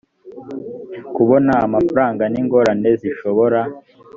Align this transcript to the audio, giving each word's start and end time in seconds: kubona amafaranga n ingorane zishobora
kubona 1.15 1.53
amafaranga 1.65 2.23
n 2.31 2.35
ingorane 2.41 2.89
zishobora 3.01 3.59